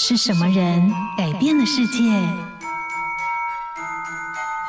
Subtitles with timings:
[0.00, 2.04] 是什么人改变了世界？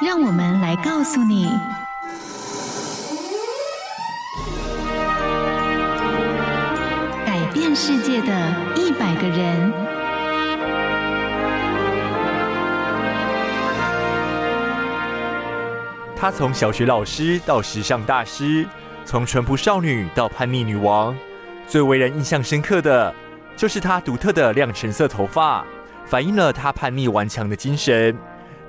[0.03, 1.47] 让我们来告诉你：
[7.27, 9.71] 改变世界的一百个人。
[16.17, 18.67] 他从小学老师到时尚大师，
[19.05, 21.15] 从淳朴少女到叛逆女王，
[21.67, 23.13] 最为人印象深刻的。
[23.59, 25.65] 就是她独特的亮橙色头发，
[26.05, 28.17] 反映了她叛逆顽强的精神。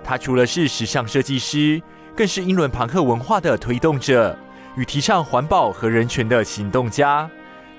[0.03, 1.81] 她除了是时尚设计师，
[2.17, 4.37] 更是英伦朋克文化的推动者
[4.75, 7.31] 与提倡环保和人权的行动家。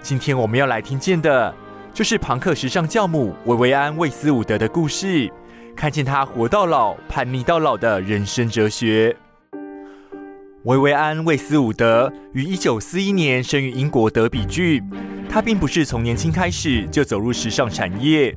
[0.02, 1.54] 今天我们要来听见的，
[1.94, 5.30] 就是朋克时尚教母维维安·魏斯伍德的故事，
[5.76, 9.14] 看见她活到老、叛逆到老的人生哲学。
[10.64, 14.80] 薇薇安·魏斯伍德于一九四一年生于英国德比郡。
[15.28, 18.36] 他并不是从年轻开始就走入时尚产业。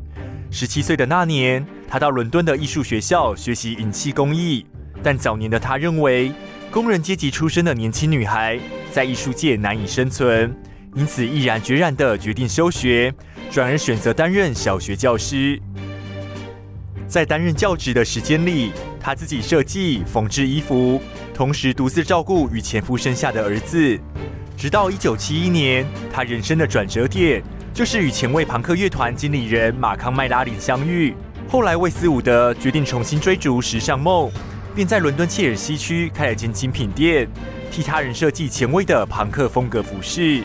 [0.50, 4.64] 十七岁的那年，他到伦敦的艺术学校学习银器工艺。
[5.02, 6.32] 但早年的他认为，
[6.70, 8.58] 工人阶级出身的年轻女孩
[8.90, 10.56] 在艺术界难以生存，
[10.94, 13.12] 因此毅然决然地决定休学，
[13.50, 15.60] 转而选择担任小学教师。
[17.06, 21.00] 在担任教职的时间里，他自己设计、缝制衣服，
[21.34, 23.98] 同时独自照顾与前夫生下的儿子。
[24.56, 27.42] 直到一九七一年，他人生的转折点
[27.74, 31.12] 就是与前卫朋克乐团经理人马康麦拉林相遇。
[31.48, 34.30] 后来，魏斯伍德决定重新追逐时尚梦，
[34.76, 37.28] 便在伦敦切尔西区开了间精品店，
[37.68, 40.44] 替他人设计前卫的朋克风格服饰。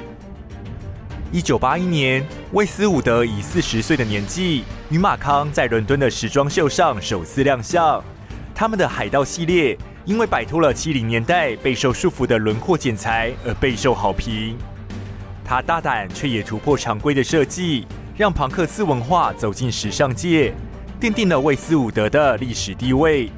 [1.31, 8.03] 一九八一年，魏斯伍德以四十岁的年纪与马康在伦敦的时装秀上首次亮相，
[8.55, 9.77] 他们的海盗系列。
[10.09, 14.57] 因为摆脱了七零年代备受束缚的轮廓剪裁而备受好评。
[15.45, 17.85] 他大胆却也突破常规的设计，
[18.17, 20.51] 让庞克斯文化走进时尚界，
[20.99, 23.29] 奠定了魏斯伍德的历史地位。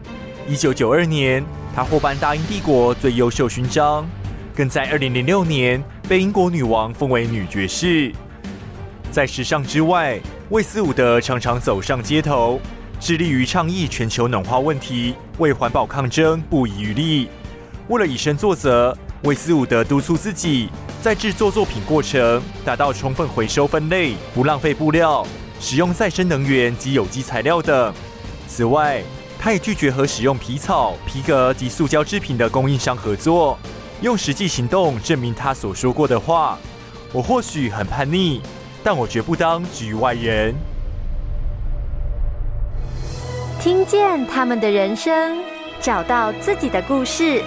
[0.48, 1.44] 一九九二年，
[1.76, 4.08] 他获颁大英帝国最优秀勋章，
[4.56, 8.14] 更在二零零六年被英国女王封为女爵士。
[9.12, 10.18] 在时尚之外，
[10.52, 12.62] 魏斯伍德常常走上街头。
[13.02, 17.28] 致力于倡议全球暖化问题，为环保抗争不遗余力。
[17.88, 20.70] 为了以身作则，魏斯伍德督促自己
[21.02, 25.26] 在制作作品过程达到充分回收分类、不浪费布料、
[25.60, 27.92] 使用再生能源及有机材料等。
[28.48, 29.02] 此外，
[29.40, 33.58] 他也拒绝和使用皮草、皮革及塑胶制品的供应商合作，
[34.02, 36.56] 用实际行动证明他所说过的话。
[37.12, 38.44] 我或许很叛逆，
[38.84, 40.54] 但我绝不当局外人。
[43.62, 45.38] 听见他们的人生，
[45.80, 47.44] 找到自己的故事。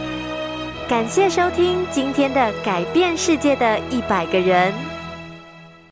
[0.88, 4.72] 感谢收听今天的改变世界的一百个人。